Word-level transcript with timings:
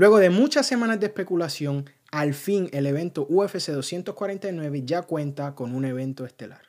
Luego 0.00 0.18
de 0.18 0.30
muchas 0.30 0.66
semanas 0.66 0.98
de 0.98 1.08
especulación, 1.08 1.84
al 2.10 2.32
fin 2.32 2.70
el 2.72 2.86
evento 2.86 3.26
UFC 3.28 3.68
249 3.68 4.82
ya 4.86 5.02
cuenta 5.02 5.54
con 5.54 5.74
un 5.74 5.84
evento 5.84 6.24
estelar. 6.24 6.62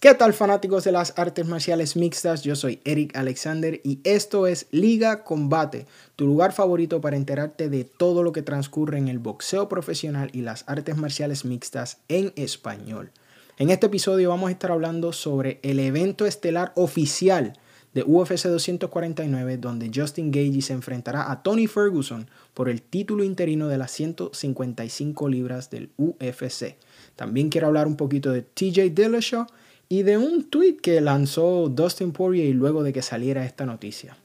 ¿Qué 0.00 0.14
tal 0.14 0.32
fanáticos 0.32 0.84
de 0.84 0.92
las 0.92 1.12
artes 1.18 1.46
marciales 1.46 1.96
mixtas? 1.96 2.42
Yo 2.44 2.56
soy 2.56 2.80
Eric 2.86 3.14
Alexander 3.14 3.78
y 3.84 4.00
esto 4.04 4.46
es 4.46 4.66
Liga 4.70 5.22
Combate, 5.22 5.86
tu 6.16 6.24
lugar 6.26 6.54
favorito 6.54 7.02
para 7.02 7.16
enterarte 7.16 7.68
de 7.68 7.84
todo 7.84 8.22
lo 8.22 8.32
que 8.32 8.40
transcurre 8.40 8.96
en 8.96 9.08
el 9.08 9.18
boxeo 9.18 9.68
profesional 9.68 10.30
y 10.32 10.40
las 10.40 10.64
artes 10.66 10.96
marciales 10.96 11.44
mixtas 11.44 11.98
en 12.08 12.32
español. 12.36 13.10
En 13.56 13.70
este 13.70 13.86
episodio 13.86 14.30
vamos 14.30 14.48
a 14.48 14.52
estar 14.52 14.72
hablando 14.72 15.12
sobre 15.12 15.60
el 15.62 15.78
evento 15.78 16.26
estelar 16.26 16.72
oficial 16.74 17.52
de 17.94 18.02
UFC 18.02 18.48
249 18.48 19.58
donde 19.58 19.92
Justin 19.94 20.32
Gagey 20.32 20.60
se 20.60 20.72
enfrentará 20.72 21.30
a 21.30 21.44
Tony 21.44 21.68
Ferguson 21.68 22.28
por 22.52 22.68
el 22.68 22.82
título 22.82 23.22
interino 23.22 23.68
de 23.68 23.78
las 23.78 23.92
155 23.92 25.28
libras 25.28 25.70
del 25.70 25.90
UFC. 25.98 26.74
También 27.14 27.48
quiero 27.48 27.68
hablar 27.68 27.86
un 27.86 27.94
poquito 27.94 28.32
de 28.32 28.42
TJ 28.42 28.90
Dillashaw 28.90 29.46
y 29.88 30.02
de 30.02 30.18
un 30.18 30.50
tweet 30.50 30.78
que 30.78 31.00
lanzó 31.00 31.68
Dustin 31.68 32.10
Poirier 32.10 32.52
luego 32.56 32.82
de 32.82 32.92
que 32.92 33.02
saliera 33.02 33.44
esta 33.44 33.64
noticia. 33.64 34.16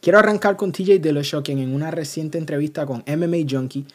Quiero 0.00 0.18
arrancar 0.18 0.56
con 0.56 0.72
TJ 0.72 0.98
Dillashaw, 0.98 1.44
quien 1.44 1.60
en 1.60 1.72
una 1.72 1.92
reciente 1.92 2.36
entrevista 2.36 2.84
con 2.84 3.04
MMA 3.06 3.46
Junkie 3.48 3.86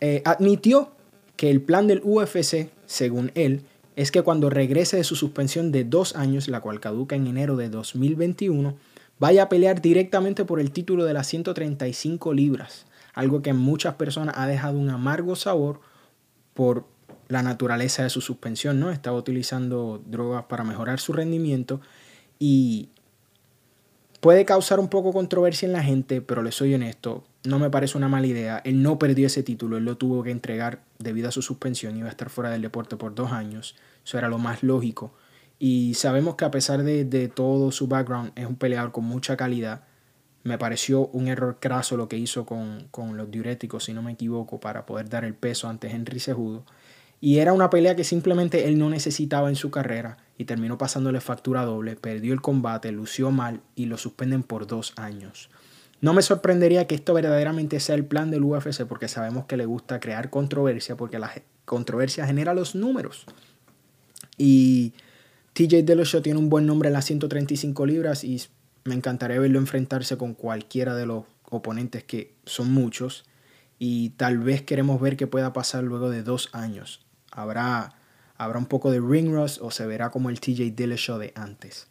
eh, 0.00 0.20
admitió 0.24 0.95
que 1.36 1.50
el 1.50 1.60
plan 1.60 1.86
del 1.86 2.00
UFC, 2.02 2.70
según 2.86 3.30
él, 3.34 3.62
es 3.94 4.10
que 4.10 4.22
cuando 4.22 4.50
regrese 4.50 4.96
de 4.96 5.04
su 5.04 5.16
suspensión 5.16 5.72
de 5.72 5.84
dos 5.84 6.16
años, 6.16 6.48
la 6.48 6.60
cual 6.60 6.80
caduca 6.80 7.16
en 7.16 7.26
enero 7.26 7.56
de 7.56 7.70
2021, 7.70 8.74
vaya 9.18 9.44
a 9.44 9.48
pelear 9.48 9.80
directamente 9.80 10.44
por 10.44 10.60
el 10.60 10.70
título 10.70 11.04
de 11.04 11.14
las 11.14 11.26
135 11.28 12.34
libras, 12.34 12.86
algo 13.14 13.40
que 13.40 13.50
en 13.50 13.56
muchas 13.56 13.94
personas 13.94 14.34
ha 14.38 14.46
dejado 14.46 14.78
un 14.78 14.90
amargo 14.90 15.36
sabor 15.36 15.80
por 16.52 16.84
la 17.28 17.42
naturaleza 17.42 18.02
de 18.02 18.10
su 18.10 18.20
suspensión, 18.20 18.78
¿no? 18.78 18.90
Estaba 18.90 19.16
utilizando 19.16 20.02
drogas 20.06 20.44
para 20.44 20.64
mejorar 20.64 21.00
su 21.00 21.12
rendimiento 21.12 21.80
y 22.38 22.90
puede 24.20 24.44
causar 24.44 24.80
un 24.80 24.88
poco 24.88 25.12
controversia 25.12 25.66
en 25.66 25.72
la 25.72 25.82
gente, 25.82 26.20
pero 26.20 26.42
le 26.42 26.52
soy 26.52 26.74
honesto, 26.74 27.24
no 27.44 27.58
me 27.58 27.70
parece 27.70 27.98
una 27.98 28.08
mala 28.08 28.26
idea. 28.26 28.60
Él 28.64 28.82
no 28.82 28.98
perdió 28.98 29.26
ese 29.26 29.42
título, 29.42 29.76
él 29.76 29.84
lo 29.84 29.96
tuvo 29.96 30.22
que 30.22 30.30
entregar 30.30 30.82
debido 30.98 31.28
a 31.28 31.32
su 31.32 31.42
suspensión, 31.42 31.96
iba 31.96 32.08
a 32.08 32.10
estar 32.10 32.30
fuera 32.30 32.50
del 32.50 32.62
deporte 32.62 32.96
por 32.96 33.14
dos 33.14 33.32
años, 33.32 33.76
eso 34.04 34.18
era 34.18 34.28
lo 34.28 34.38
más 34.38 34.62
lógico. 34.62 35.12
Y 35.58 35.94
sabemos 35.94 36.36
que 36.36 36.44
a 36.44 36.50
pesar 36.50 36.82
de, 36.82 37.04
de 37.04 37.28
todo 37.28 37.72
su 37.72 37.88
background, 37.88 38.32
es 38.34 38.46
un 38.46 38.56
peleador 38.56 38.92
con 38.92 39.04
mucha 39.04 39.36
calidad. 39.36 39.84
Me 40.42 40.58
pareció 40.58 41.06
un 41.08 41.28
error 41.28 41.58
craso 41.60 41.96
lo 41.96 42.08
que 42.08 42.18
hizo 42.18 42.44
con, 42.46 42.88
con 42.90 43.16
los 43.16 43.30
diuréticos, 43.30 43.84
si 43.84 43.94
no 43.94 44.02
me 44.02 44.12
equivoco, 44.12 44.60
para 44.60 44.86
poder 44.86 45.08
dar 45.08 45.24
el 45.24 45.34
peso 45.34 45.68
ante 45.68 45.90
Henry 45.90 46.20
Cejudo. 46.20 46.64
Y 47.20 47.38
era 47.38 47.52
una 47.52 47.70
pelea 47.70 47.96
que 47.96 48.04
simplemente 48.04 48.68
él 48.68 48.78
no 48.78 48.90
necesitaba 48.90 49.48
en 49.48 49.56
su 49.56 49.70
carrera 49.70 50.18
y 50.36 50.44
terminó 50.44 50.76
pasándole 50.76 51.20
factura 51.20 51.64
doble, 51.64 51.96
perdió 51.96 52.34
el 52.34 52.42
combate, 52.42 52.92
lució 52.92 53.30
mal 53.30 53.62
y 53.74 53.86
lo 53.86 53.96
suspenden 53.96 54.42
por 54.42 54.66
dos 54.66 54.92
años. 54.96 55.48
No 56.02 56.12
me 56.12 56.20
sorprendería 56.20 56.86
que 56.86 56.94
esto 56.94 57.14
verdaderamente 57.14 57.80
sea 57.80 57.94
el 57.94 58.04
plan 58.04 58.30
del 58.30 58.44
UFC 58.44 58.84
porque 58.84 59.08
sabemos 59.08 59.46
que 59.46 59.56
le 59.56 59.64
gusta 59.64 59.98
crear 59.98 60.28
controversia 60.28 60.96
porque 60.96 61.18
la 61.18 61.32
controversia 61.64 62.26
genera 62.26 62.52
los 62.52 62.74
números. 62.74 63.24
Y 64.36 64.92
TJ 65.54 65.84
Dillashaw 65.84 66.20
tiene 66.20 66.38
un 66.38 66.50
buen 66.50 66.66
nombre 66.66 66.88
en 66.88 66.92
las 66.92 67.06
135 67.06 67.86
libras 67.86 68.24
y 68.24 68.42
me 68.84 68.94
encantaría 68.94 69.40
verlo 69.40 69.58
enfrentarse 69.58 70.18
con 70.18 70.34
cualquiera 70.34 70.94
de 70.94 71.06
los 71.06 71.24
oponentes 71.48 72.04
que 72.04 72.34
son 72.44 72.70
muchos 72.72 73.24
y 73.78 74.10
tal 74.10 74.38
vez 74.38 74.62
queremos 74.62 75.00
ver 75.00 75.16
qué 75.16 75.26
pueda 75.26 75.54
pasar 75.54 75.82
luego 75.82 76.10
de 76.10 76.22
dos 76.22 76.50
años 76.52 77.05
habrá, 77.36 77.94
habrá 78.36 78.58
un 78.58 78.66
poco 78.66 78.90
de 78.90 79.00
ring 79.00 79.32
rust 79.32 79.60
o 79.62 79.70
se 79.70 79.86
verá 79.86 80.10
como 80.10 80.30
el 80.30 80.40
TJ 80.40 80.74
Dillashaw 80.74 81.18
de 81.18 81.32
antes. 81.36 81.86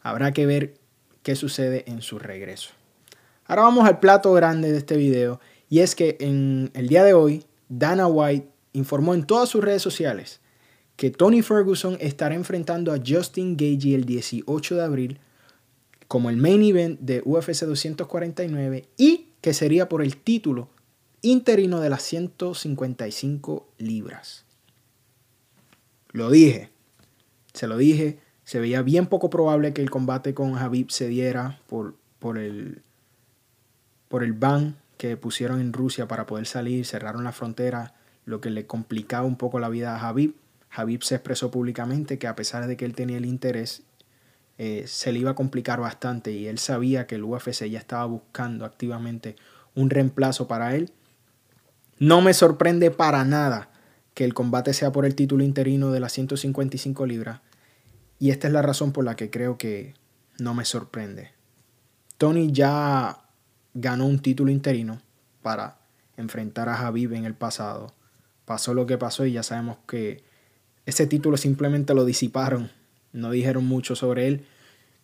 Habrá 0.00 0.32
que 0.32 0.46
ver 0.46 0.78
qué 1.22 1.36
sucede 1.36 1.84
en 1.86 2.00
su 2.00 2.18
regreso. 2.18 2.70
Ahora 3.44 3.62
vamos 3.62 3.86
al 3.86 3.98
plato 3.98 4.32
grande 4.32 4.72
de 4.72 4.78
este 4.78 4.96
video 4.96 5.40
y 5.68 5.80
es 5.80 5.94
que 5.94 6.16
en 6.20 6.70
el 6.74 6.88
día 6.88 7.04
de 7.04 7.12
hoy 7.12 7.44
Dana 7.68 8.06
White 8.06 8.48
informó 8.72 9.14
en 9.14 9.24
todas 9.24 9.48
sus 9.48 9.62
redes 9.62 9.82
sociales 9.82 10.40
que 10.96 11.10
Tony 11.10 11.42
Ferguson 11.42 11.96
estará 12.00 12.34
enfrentando 12.34 12.92
a 12.92 13.00
Justin 13.04 13.56
Gagey 13.56 13.94
el 13.94 14.04
18 14.04 14.74
de 14.74 14.82
abril 14.82 15.20
como 16.06 16.30
el 16.30 16.36
main 16.36 16.62
event 16.62 17.00
de 17.00 17.22
UFC 17.24 17.64
249 17.64 18.88
y 18.96 19.28
que 19.40 19.54
sería 19.54 19.88
por 19.88 20.02
el 20.02 20.16
título 20.16 20.70
interino 21.22 21.80
de 21.80 21.90
las 21.90 22.02
155 22.02 23.68
libras. 23.78 24.47
Lo 26.12 26.30
dije. 26.30 26.70
Se 27.52 27.66
lo 27.66 27.76
dije. 27.76 28.18
Se 28.44 28.60
veía 28.60 28.82
bien 28.82 29.06
poco 29.06 29.30
probable 29.30 29.72
que 29.72 29.82
el 29.82 29.90
combate 29.90 30.34
con 30.34 30.56
Habib 30.56 30.90
se 30.90 31.08
diera 31.08 31.60
por, 31.66 31.96
por, 32.18 32.38
el, 32.38 32.82
por 34.08 34.24
el 34.24 34.32
ban 34.32 34.76
que 34.96 35.16
pusieron 35.16 35.60
en 35.60 35.72
Rusia 35.72 36.08
para 36.08 36.26
poder 36.26 36.46
salir. 36.46 36.86
Cerraron 36.86 37.24
la 37.24 37.32
frontera, 37.32 37.94
lo 38.24 38.40
que 38.40 38.50
le 38.50 38.66
complicaba 38.66 39.26
un 39.26 39.36
poco 39.36 39.58
la 39.58 39.68
vida 39.68 39.96
a 39.96 40.08
Habib. 40.08 40.34
Habib 40.70 41.02
se 41.02 41.16
expresó 41.16 41.50
públicamente 41.50 42.18
que 42.18 42.26
a 42.26 42.36
pesar 42.36 42.66
de 42.66 42.76
que 42.76 42.84
él 42.84 42.94
tenía 42.94 43.16
el 43.16 43.26
interés, 43.26 43.82
eh, 44.58 44.84
se 44.86 45.12
le 45.12 45.20
iba 45.20 45.30
a 45.30 45.34
complicar 45.34 45.80
bastante 45.80 46.32
y 46.32 46.46
él 46.46 46.58
sabía 46.58 47.06
que 47.06 47.14
el 47.14 47.24
UFC 47.24 47.68
ya 47.68 47.78
estaba 47.78 48.06
buscando 48.06 48.64
activamente 48.64 49.36
un 49.74 49.88
reemplazo 49.88 50.48
para 50.48 50.74
él. 50.74 50.90
No 51.98 52.20
me 52.20 52.34
sorprende 52.34 52.90
para 52.90 53.24
nada 53.24 53.70
que 54.18 54.24
el 54.24 54.34
combate 54.34 54.72
sea 54.72 54.90
por 54.90 55.06
el 55.06 55.14
título 55.14 55.44
interino 55.44 55.92
de 55.92 56.00
las 56.00 56.12
155 56.12 57.06
libras. 57.06 57.40
Y 58.18 58.30
esta 58.30 58.48
es 58.48 58.52
la 58.52 58.62
razón 58.62 58.90
por 58.90 59.04
la 59.04 59.14
que 59.14 59.30
creo 59.30 59.58
que 59.58 59.94
no 60.40 60.54
me 60.54 60.64
sorprende. 60.64 61.30
Tony 62.16 62.50
ya 62.50 63.20
ganó 63.74 64.06
un 64.06 64.18
título 64.18 64.50
interino 64.50 65.00
para 65.40 65.78
enfrentar 66.16 66.68
a 66.68 66.74
Javib 66.74 67.12
en 67.12 67.26
el 67.26 67.34
pasado. 67.34 67.94
Pasó 68.44 68.74
lo 68.74 68.86
que 68.86 68.98
pasó 68.98 69.24
y 69.24 69.34
ya 69.34 69.44
sabemos 69.44 69.76
que 69.86 70.24
ese 70.84 71.06
título 71.06 71.36
simplemente 71.36 71.94
lo 71.94 72.04
disiparon. 72.04 72.72
No 73.12 73.30
dijeron 73.30 73.66
mucho 73.66 73.94
sobre 73.94 74.26
él. 74.26 74.46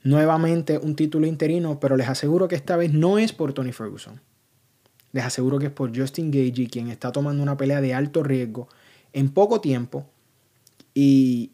Nuevamente 0.02 0.78
un 0.78 0.96
título 0.96 1.28
interino, 1.28 1.78
pero 1.78 1.96
les 1.96 2.08
aseguro 2.08 2.48
que 2.48 2.56
esta 2.56 2.76
vez 2.76 2.92
no 2.92 3.18
es 3.18 3.32
por 3.32 3.52
Tony 3.52 3.70
Ferguson. 3.70 4.20
Les 5.12 5.24
aseguro 5.24 5.60
que 5.60 5.66
es 5.66 5.72
por 5.72 5.96
Justin 5.96 6.32
Gagey, 6.32 6.66
quien 6.66 6.88
está 6.88 7.12
tomando 7.12 7.44
una 7.44 7.56
pelea 7.56 7.80
de 7.80 7.94
alto 7.94 8.24
riesgo 8.24 8.66
en 9.14 9.30
poco 9.30 9.62
tiempo 9.62 10.06
y 10.92 11.52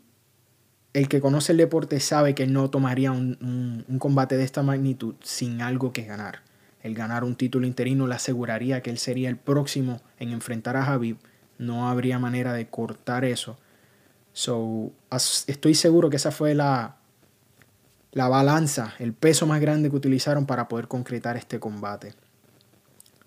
el 0.93 1.09
que 1.09 1.21
conoce 1.21 1.53
el 1.53 1.59
deporte 1.59 2.01
sabe 2.01 2.35
que 2.35 2.49
no 2.49 2.69
tomaría 2.71 3.13
un, 3.13 3.85
combate 4.01 4.37
de 4.37 4.45
esta 4.45 4.63
magnitud 4.63 5.15
sin 5.23 5.63
algo 5.63 5.93
que 5.93 6.03
ganar. 6.03 6.41
El 6.83 6.95
ganar 6.95 7.23
un 7.23 7.37
título 7.37 7.67
interino 7.67 8.07
le 8.07 8.15
aseguraría 8.15 8.83
que 8.83 8.91
él 8.91 8.99
sería 8.99 9.29
el 9.29 9.37
próximo 9.37 10.01
en 10.19 10.31
enfrentar 10.31 10.77
a 10.77 10.85
Javib. 10.85 11.19
No 11.59 11.89
habría 11.89 12.19
manera 12.19 12.55
de 12.55 12.67
cortar 12.69 13.25
eso. 13.25 13.59
So, 14.33 14.93
estoy 15.47 15.75
seguro 15.75 16.09
que 16.09 16.17
esa 16.17 16.33
fue 16.33 16.55
la, 16.55 16.97
la 18.13 18.29
balanza, 18.29 18.95
el 18.99 19.13
peso 19.13 19.47
más 19.47 19.61
grande 19.61 19.91
que 19.91 19.97
utilizaron 19.97 20.47
para 20.47 20.69
poder 20.69 20.89
concretar 20.89 21.37
este 21.37 21.61
combate. 21.61 22.15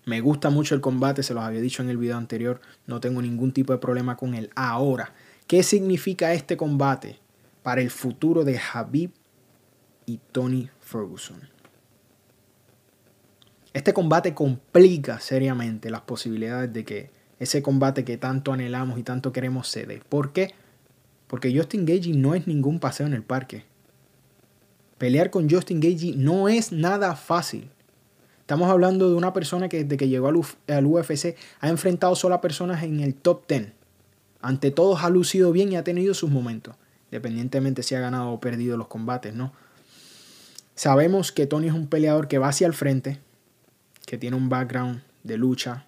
Me 0.06 0.20
gusta 0.20 0.50
mucho 0.50 0.74
el 0.74 0.80
combate, 0.80 1.22
se 1.22 1.34
los 1.34 1.42
había 1.42 1.60
dicho 1.60 1.82
en 1.82 1.88
el 1.88 1.96
video 1.96 2.16
anterior, 2.16 2.60
no 2.86 3.00
tengo 3.00 3.22
ningún 3.22 3.52
tipo 3.52 3.72
de 3.72 3.78
problema 3.78 4.16
con 4.16 4.34
él. 4.34 4.50
Ahora, 4.54 5.14
¿qué 5.46 5.62
significa 5.62 6.34
este 6.34 6.56
combate 6.56 7.18
para 7.62 7.80
el 7.80 7.90
futuro 7.90 8.44
de 8.44 8.60
Habib 8.72 9.12
y 10.04 10.20
Tony 10.32 10.68
Ferguson? 10.80 11.40
Este 13.72 13.92
combate 13.92 14.34
complica 14.34 15.18
seriamente 15.20 15.90
las 15.90 16.02
posibilidades 16.02 16.72
de 16.72 16.84
que 16.84 17.10
ese 17.40 17.62
combate 17.62 18.04
que 18.04 18.16
tanto 18.16 18.52
anhelamos 18.52 18.98
y 18.98 19.02
tanto 19.02 19.32
queremos 19.32 19.68
cede. 19.68 20.00
¿Por 20.08 20.32
qué? 20.32 20.54
Porque 21.26 21.56
Justin 21.56 21.84
Gagey 21.84 22.12
no 22.12 22.34
es 22.34 22.46
ningún 22.46 22.78
paseo 22.78 23.06
en 23.06 23.14
el 23.14 23.22
parque. 23.22 23.64
Pelear 24.98 25.30
con 25.30 25.50
Justin 25.50 25.80
Gagey 25.80 26.14
no 26.16 26.48
es 26.48 26.70
nada 26.70 27.16
fácil. 27.16 27.70
Estamos 28.44 28.68
hablando 28.68 29.08
de 29.08 29.14
una 29.14 29.32
persona 29.32 29.70
que 29.70 29.84
desde 29.84 29.96
que 29.96 30.06
llegó 30.06 30.28
al, 30.28 30.36
UFC 30.86 31.34
ha 31.60 31.70
enfrentado 31.70 32.14
solo 32.14 32.34
a 32.34 32.42
personas 32.42 32.82
en 32.82 33.00
el 33.00 33.14
top 33.14 33.48
10. 33.48 33.72
Ante 34.42 34.70
todos 34.70 35.02
ha 35.02 35.08
lucido 35.08 35.50
bien 35.50 35.72
y 35.72 35.76
ha 35.76 35.82
tenido 35.82 36.12
sus 36.12 36.30
momentos, 36.30 36.76
independientemente 37.06 37.82
si 37.82 37.94
ha 37.94 38.00
ganado 38.00 38.32
o 38.32 38.40
perdido 38.40 38.76
los 38.76 38.88
combates, 38.88 39.32
¿no? 39.32 39.54
Sabemos 40.74 41.32
que 41.32 41.46
Tony 41.46 41.68
es 41.68 41.72
un 41.72 41.86
peleador 41.86 42.28
que 42.28 42.36
va 42.36 42.48
hacia 42.48 42.66
el 42.66 42.74
frente, 42.74 43.18
que 44.04 44.18
tiene 44.18 44.36
un 44.36 44.50
background 44.50 45.00
de 45.22 45.38
lucha. 45.38 45.86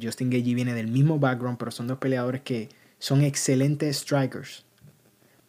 Justin 0.00 0.30
Gagey 0.30 0.54
viene 0.54 0.74
del 0.74 0.86
mismo 0.86 1.18
background, 1.18 1.58
pero 1.58 1.72
son 1.72 1.88
dos 1.88 1.98
peleadores 1.98 2.42
que 2.42 2.68
son 3.00 3.22
excelentes 3.22 3.96
strikers. 3.96 4.64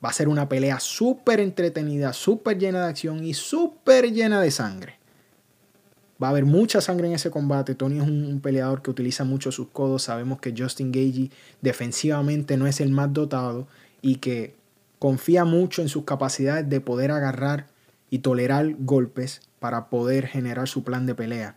Va 0.03 0.09
a 0.09 0.13
ser 0.13 0.27
una 0.27 0.49
pelea 0.49 0.79
súper 0.79 1.39
entretenida, 1.39 2.13
súper 2.13 2.57
llena 2.57 2.81
de 2.81 2.89
acción 2.89 3.23
y 3.23 3.35
súper 3.35 4.11
llena 4.11 4.41
de 4.41 4.49
sangre. 4.49 4.96
Va 6.21 6.27
a 6.27 6.29
haber 6.31 6.45
mucha 6.45 6.81
sangre 6.81 7.07
en 7.07 7.13
ese 7.13 7.29
combate. 7.29 7.75
Tony 7.75 7.97
es 7.97 8.03
un, 8.03 8.39
peleador 8.41 8.81
que 8.81 8.89
utiliza 8.89 9.23
mucho 9.23 9.51
sus 9.51 9.67
codos. 9.67 10.03
Sabemos 10.03 10.39
que 10.39 10.53
Justin 10.57 10.91
Gagey 10.91 11.31
defensivamente 11.61 12.57
no 12.57 12.65
es 12.65 12.81
el 12.81 12.89
más 12.89 13.13
dotado 13.13 13.67
y 14.01 14.15
que 14.15 14.55
confía 14.99 15.45
mucho 15.45 15.81
en 15.81 15.89
sus 15.89 16.05
capacidades 16.05 16.67
de 16.67 16.81
poder 16.81 17.11
agarrar 17.11 17.67
y 18.09 18.19
tolerar 18.19 18.73
golpes 18.79 19.41
para 19.59 19.89
poder 19.89 20.27
generar 20.27 20.67
su 20.67 20.83
plan 20.83 21.05
de 21.05 21.13
pelea. 21.13 21.55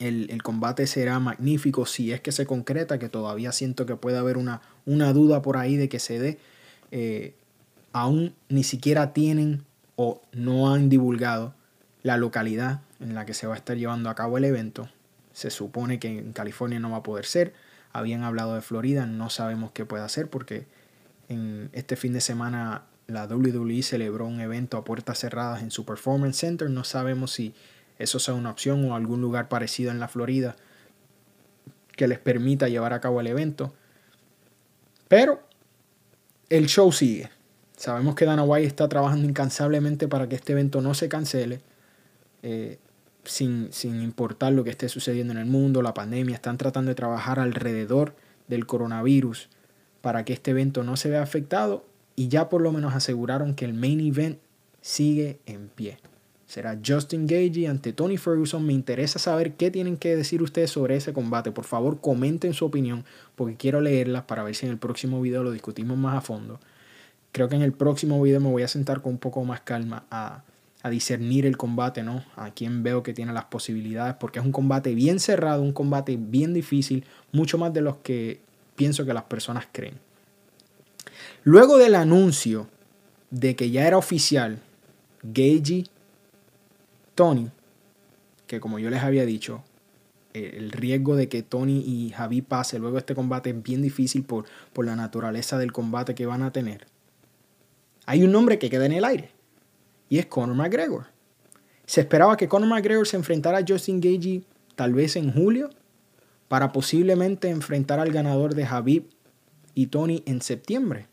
El, 0.00 0.42
combate 0.42 0.86
será 0.86 1.18
magnífico 1.18 1.84
si 1.84 2.12
es 2.12 2.20
que 2.20 2.30
se 2.30 2.46
concreta, 2.46 2.98
que 2.98 3.08
todavía 3.08 3.50
siento 3.50 3.84
que 3.84 3.96
puede 3.96 4.16
haber 4.16 4.36
una, 4.36 4.62
una 4.86 5.12
duda 5.12 5.42
por 5.42 5.56
ahí 5.56 5.76
de 5.76 5.88
que 5.88 5.98
se 5.98 6.18
dé. 6.18 6.38
Eh, 6.92 7.34
aún 7.92 8.34
ni 8.48 8.62
siquiera 8.62 9.12
tienen 9.12 9.64
o 9.96 10.22
no 10.32 10.72
han 10.72 10.88
divulgado 10.88 11.54
la 12.02 12.16
localidad 12.16 12.80
en 13.00 13.14
la 13.14 13.26
que 13.26 13.34
se 13.34 13.46
va 13.46 13.54
a 13.54 13.56
estar 13.56 13.76
llevando 13.76 14.10
a 14.10 14.14
cabo 14.14 14.38
el 14.38 14.44
evento. 14.44 14.88
Se 15.32 15.50
supone 15.50 15.98
que 15.98 16.18
en 16.18 16.32
California 16.32 16.80
no 16.80 16.90
va 16.90 16.98
a 16.98 17.02
poder 17.02 17.24
ser. 17.24 17.54
Habían 17.92 18.22
hablado 18.22 18.54
de 18.54 18.60
Florida, 18.60 19.06
no 19.06 19.30
sabemos 19.30 19.72
qué 19.72 19.84
puede 19.84 20.04
hacer 20.04 20.28
porque 20.28 20.66
en 21.28 21.70
este 21.72 21.96
fin 21.96 22.12
de 22.12 22.20
semana 22.20 22.84
la 23.06 23.26
WWE 23.26 23.82
celebró 23.82 24.26
un 24.26 24.40
evento 24.40 24.76
a 24.76 24.84
puertas 24.84 25.18
cerradas 25.18 25.62
en 25.62 25.70
su 25.70 25.84
Performance 25.84 26.36
Center. 26.36 26.68
No 26.70 26.84
sabemos 26.84 27.32
si 27.32 27.54
eso 27.98 28.18
sea 28.18 28.34
una 28.34 28.50
opción 28.50 28.84
o 28.84 28.94
algún 28.94 29.20
lugar 29.20 29.48
parecido 29.48 29.90
en 29.90 29.98
la 29.98 30.08
Florida 30.08 30.56
que 31.96 32.06
les 32.06 32.18
permita 32.18 32.68
llevar 32.68 32.92
a 32.92 33.00
cabo 33.00 33.20
el 33.20 33.26
evento. 33.26 33.74
Pero 35.08 35.42
el 36.48 36.66
show 36.66 36.92
sigue. 36.92 37.30
Sabemos 37.76 38.14
que 38.14 38.24
Dana 38.24 38.44
White 38.44 38.66
está 38.66 38.88
trabajando 38.88 39.26
incansablemente 39.26 40.06
para 40.08 40.28
que 40.28 40.36
este 40.36 40.52
evento 40.52 40.80
no 40.80 40.94
se 40.94 41.08
cancele. 41.08 41.60
Eh, 42.42 42.78
sin, 43.24 43.72
sin 43.72 44.00
importar 44.00 44.52
lo 44.52 44.64
que 44.64 44.70
esté 44.70 44.88
sucediendo 44.88 45.32
en 45.32 45.38
el 45.38 45.46
mundo, 45.46 45.82
la 45.82 45.94
pandemia, 45.94 46.34
están 46.34 46.56
tratando 46.56 46.90
de 46.90 46.94
trabajar 46.94 47.38
alrededor 47.38 48.14
del 48.46 48.66
coronavirus 48.66 49.48
para 50.00 50.24
que 50.24 50.32
este 50.32 50.52
evento 50.52 50.82
no 50.82 50.96
se 50.96 51.10
vea 51.10 51.22
afectado 51.22 51.84
y 52.16 52.28
ya 52.28 52.48
por 52.48 52.62
lo 52.62 52.72
menos 52.72 52.94
aseguraron 52.94 53.54
que 53.54 53.64
el 53.64 53.74
main 53.74 54.00
event 54.00 54.38
sigue 54.80 55.38
en 55.46 55.68
pie. 55.68 55.98
Será 56.46 56.78
Justin 56.84 57.26
Gagey 57.26 57.66
ante 57.66 57.92
Tony 57.92 58.16
Ferguson. 58.16 58.64
Me 58.64 58.72
interesa 58.72 59.18
saber 59.18 59.52
qué 59.52 59.70
tienen 59.70 59.98
que 59.98 60.16
decir 60.16 60.42
ustedes 60.42 60.70
sobre 60.70 60.96
ese 60.96 61.12
combate. 61.12 61.52
Por 61.52 61.64
favor, 61.64 62.00
comenten 62.00 62.54
su 62.54 62.64
opinión 62.64 63.04
porque 63.36 63.56
quiero 63.56 63.82
leerlas 63.82 64.22
para 64.22 64.42
ver 64.42 64.54
si 64.54 64.64
en 64.64 64.72
el 64.72 64.78
próximo 64.78 65.20
video 65.20 65.42
lo 65.42 65.52
discutimos 65.52 65.98
más 65.98 66.16
a 66.16 66.20
fondo. 66.22 66.58
Creo 67.32 67.50
que 67.50 67.56
en 67.56 67.62
el 67.62 67.72
próximo 67.72 68.22
video 68.22 68.40
me 68.40 68.50
voy 68.50 68.62
a 68.62 68.68
sentar 68.68 69.02
con 69.02 69.12
un 69.12 69.18
poco 69.18 69.44
más 69.44 69.60
calma 69.60 70.06
a, 70.10 70.42
a 70.82 70.90
discernir 70.90 71.44
el 71.46 71.56
combate, 71.56 72.02
¿no? 72.02 72.24
A 72.36 72.50
quién 72.50 72.82
veo 72.82 73.02
que 73.02 73.12
tiene 73.12 73.32
las 73.32 73.46
posibilidades, 73.46 74.14
porque 74.14 74.38
es 74.38 74.44
un 74.44 74.52
combate 74.52 74.94
bien 74.94 75.18
cerrado, 75.18 75.62
un 75.62 75.72
combate 75.72 76.16
bien 76.18 76.54
difícil, 76.54 77.04
mucho 77.32 77.58
más 77.58 77.72
de 77.72 77.80
los 77.80 77.96
que 77.96 78.40
pienso 78.76 79.04
que 79.04 79.12
las 79.12 79.24
personas 79.24 79.66
creen. 79.72 79.98
Luego 81.42 81.78
del 81.78 81.94
anuncio 81.94 82.68
de 83.30 83.56
que 83.56 83.70
ya 83.70 83.86
era 83.86 83.98
oficial, 83.98 84.60
Gagey, 85.22 85.86
Tony, 87.14 87.50
que 88.46 88.60
como 88.60 88.78
yo 88.78 88.88
les 88.88 89.02
había 89.02 89.26
dicho, 89.26 89.64
el 90.32 90.70
riesgo 90.70 91.16
de 91.16 91.28
que 91.28 91.42
Tony 91.42 91.82
y 91.84 92.10
Javi 92.10 92.42
pase 92.42 92.78
luego 92.78 92.98
este 92.98 93.16
combate 93.16 93.50
es 93.50 93.60
bien 93.60 93.82
difícil 93.82 94.22
por, 94.22 94.44
por 94.72 94.84
la 94.84 94.94
naturaleza 94.94 95.58
del 95.58 95.72
combate 95.72 96.14
que 96.14 96.26
van 96.26 96.42
a 96.42 96.52
tener. 96.52 96.86
Hay 98.06 98.22
un 98.22 98.30
nombre 98.30 98.60
que 98.60 98.70
queda 98.70 98.86
en 98.86 98.92
el 98.92 99.04
aire 99.04 99.37
y 100.08 100.18
es 100.18 100.26
Conor 100.26 100.56
McGregor. 100.56 101.06
Se 101.86 102.00
esperaba 102.00 102.36
que 102.36 102.48
Conor 102.48 102.68
McGregor 102.68 103.06
se 103.06 103.16
enfrentara 103.16 103.58
a 103.58 103.64
Justin 103.66 104.00
Gagey 104.00 104.44
tal 104.74 104.92
vez 104.92 105.16
en 105.16 105.32
julio 105.32 105.70
para 106.48 106.72
posiblemente 106.72 107.48
enfrentar 107.48 108.00
al 108.00 108.12
ganador 108.12 108.54
de 108.54 108.64
Habib 108.64 109.08
y 109.74 109.86
Tony 109.86 110.22
en 110.26 110.40
septiembre. 110.40 111.06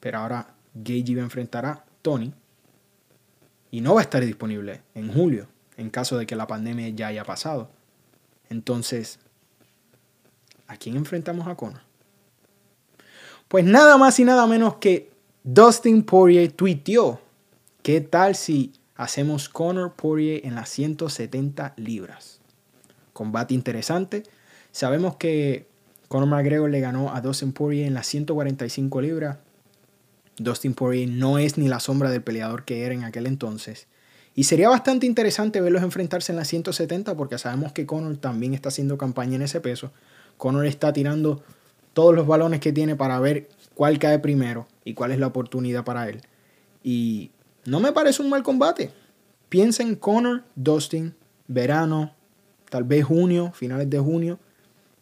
Pero 0.00 0.18
ahora 0.18 0.54
Gagey 0.74 1.14
va 1.14 1.22
a 1.22 1.24
enfrentar 1.24 1.66
a 1.66 1.84
Tony 2.02 2.32
y 3.70 3.80
no 3.80 3.94
va 3.94 4.00
a 4.00 4.04
estar 4.04 4.24
disponible 4.24 4.82
en 4.94 5.12
julio 5.12 5.48
en 5.76 5.90
caso 5.90 6.16
de 6.16 6.26
que 6.26 6.36
la 6.36 6.46
pandemia 6.46 6.88
ya 6.90 7.08
haya 7.08 7.24
pasado. 7.24 7.68
Entonces, 8.48 9.18
¿a 10.66 10.76
quién 10.76 10.96
enfrentamos 10.96 11.46
a 11.46 11.54
Conor? 11.54 11.80
Pues 13.48 13.64
nada 13.64 13.96
más 13.96 14.18
y 14.18 14.24
nada 14.24 14.46
menos 14.46 14.76
que 14.76 15.10
Dustin 15.44 16.02
Poirier 16.02 16.50
tuiteó 16.52 17.20
¿Qué 17.86 18.00
tal 18.00 18.34
si 18.34 18.72
hacemos 18.96 19.48
Conor 19.48 19.92
Poirier 19.92 20.44
en 20.44 20.56
las 20.56 20.70
170 20.70 21.74
libras? 21.76 22.40
Combate 23.12 23.54
interesante. 23.54 24.24
Sabemos 24.72 25.14
que 25.14 25.68
Conor 26.08 26.28
McGregor 26.28 26.68
le 26.68 26.80
ganó 26.80 27.14
a 27.14 27.20
Dustin 27.20 27.52
Poirier 27.52 27.86
en 27.86 27.94
las 27.94 28.08
145 28.08 29.00
libras. 29.00 29.38
Dustin 30.36 30.74
Poirier 30.74 31.08
no 31.08 31.38
es 31.38 31.58
ni 31.58 31.68
la 31.68 31.78
sombra 31.78 32.10
del 32.10 32.24
peleador 32.24 32.64
que 32.64 32.84
era 32.84 32.92
en 32.92 33.04
aquel 33.04 33.28
entonces. 33.28 33.86
Y 34.34 34.42
sería 34.42 34.68
bastante 34.68 35.06
interesante 35.06 35.60
verlos 35.60 35.84
enfrentarse 35.84 36.32
en 36.32 36.38
las 36.38 36.48
170 36.48 37.16
porque 37.16 37.38
sabemos 37.38 37.70
que 37.70 37.86
Conor 37.86 38.16
también 38.16 38.52
está 38.52 38.70
haciendo 38.70 38.98
campaña 38.98 39.36
en 39.36 39.42
ese 39.42 39.60
peso. 39.60 39.92
Conor 40.38 40.66
está 40.66 40.92
tirando 40.92 41.40
todos 41.92 42.16
los 42.16 42.26
balones 42.26 42.58
que 42.58 42.72
tiene 42.72 42.96
para 42.96 43.20
ver 43.20 43.48
cuál 43.76 44.00
cae 44.00 44.18
primero 44.18 44.66
y 44.84 44.94
cuál 44.94 45.12
es 45.12 45.20
la 45.20 45.28
oportunidad 45.28 45.84
para 45.84 46.08
él. 46.08 46.22
Y 46.82 47.30
no 47.66 47.80
me 47.80 47.92
parece 47.92 48.22
un 48.22 48.30
mal 48.30 48.42
combate. 48.42 48.90
Piensa 49.48 49.82
en 49.82 49.96
Conor, 49.96 50.44
Dustin, 50.54 51.14
verano, 51.48 52.12
tal 52.70 52.84
vez 52.84 53.04
junio, 53.04 53.52
finales 53.54 53.90
de 53.90 53.98
junio. 53.98 54.38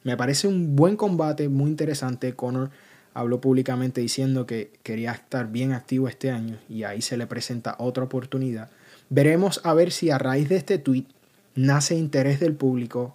Me 0.03 0.17
parece 0.17 0.49
un 0.49 0.77
buen 0.77 0.97
combate, 0.97 1.49
muy 1.49 1.71
interesante. 1.71 2.35
Conor 2.35 2.71
habló 3.15 3.41
públicamente 3.41 4.01
diciendo 4.01 4.47
que 4.47 4.73
quería 4.83 5.13
estar 5.13 5.51
bien 5.51 5.73
activo 5.73 6.09
este 6.09 6.31
año 6.31 6.59
y 6.69 6.83
ahí 6.83 7.01
se 7.01 7.17
le 7.17 7.27
presenta 7.27 7.77
otra 7.79 8.05
oportunidad. 8.05 8.71
Veremos 9.09 9.61
a 9.65 9.73
ver 9.75 9.93
si 9.93 10.11
a 10.11 10.19
raíz 10.19 10.49
de 10.49 10.57
este 10.57 10.79
tweet 10.79 11.07
nace 11.55 11.95
interés 11.95 12.41
del 12.41 12.55
público 12.55 13.15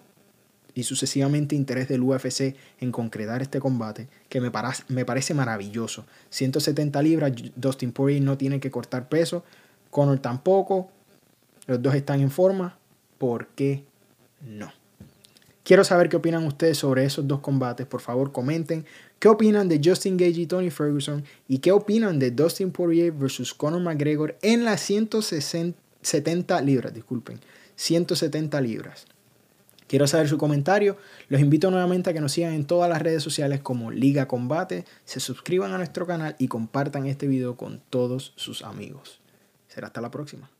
y 0.80 0.84
sucesivamente 0.84 1.56
interés 1.56 1.88
del 1.88 2.02
UFC 2.02 2.56
en 2.80 2.92
concretar 2.92 3.42
este 3.42 3.60
combate, 3.60 4.08
que 4.30 4.42
me, 4.42 4.52
me 4.88 5.06
parece 5.06 5.34
maravilloso. 5.34 6.06
170 6.30 7.02
libras, 7.02 7.34
Dustin 7.56 7.92
Poirier 7.92 8.24
no 8.24 8.38
tiene 8.38 8.60
que 8.60 8.72
cortar 8.72 9.10
peso, 9.10 9.44
Conor 9.90 10.19
tampoco, 10.19 10.90
los 11.68 11.81
dos 11.81 11.95
están 11.95 12.21
en 12.21 12.31
forma, 12.31 12.78
¿por 13.18 13.48
qué 13.48 13.83
no? 14.42 14.71
Quiero 15.64 15.83
saber 15.83 16.09
qué 16.09 16.18
opinan 16.18 16.48
ustedes 16.48 16.80
sobre 16.80 17.06
esos 17.06 17.28
dos 17.28 17.42
combates. 17.42 17.86
Por 17.86 18.02
favor, 18.02 18.31
comenten 18.31 18.86
qué 19.19 19.28
opinan 19.28 19.69
de 19.69 19.80
Justin 19.83 20.18
Gage 20.18 20.42
y 20.42 20.48
Tony 20.48 20.71
Ferguson 20.71 21.24
y 21.48 21.59
qué 21.59 21.71
opinan 21.71 22.18
de 22.18 22.31
Dustin 22.31 22.71
Poirier 22.71 23.12
versus 23.12 23.54
Conor 23.54 23.81
McGregor 23.81 24.36
en 24.42 24.66
las 24.66 24.81
170 24.81 26.62
libras. 26.62 26.92
Disculpen, 26.92 27.40
170 27.76 28.62
libras. 28.62 29.06
Quiero 29.90 30.06
saber 30.06 30.30
su 30.30 30.38
comentario. 30.38 30.98
Los 31.30 31.42
invito 31.42 31.72
nuevamente 31.72 32.12
a 32.12 32.14
que 32.14 32.22
nos 32.22 32.34
sigan 32.34 32.54
en 32.54 32.66
todas 32.66 32.88
las 32.92 33.02
redes 33.02 33.24
sociales 33.24 33.60
como 33.60 33.90
Liga 33.90 34.28
Combate, 34.28 34.86
se 35.04 35.19
suscriban 35.19 35.74
a 35.74 35.78
nuestro 35.78 36.06
canal 36.06 36.36
y 36.38 36.48
compartan 36.48 37.08
este 37.08 37.26
video 37.26 37.58
con 37.58 37.81
todos 37.90 38.34
sus 38.36 38.62
amigos. 38.62 39.19
Será 39.68 39.88
hasta 39.88 40.00
la 40.00 40.12
próxima. 40.12 40.52